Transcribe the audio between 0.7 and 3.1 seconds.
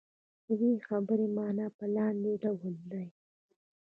خبرې معنا په لاندې ډول ده.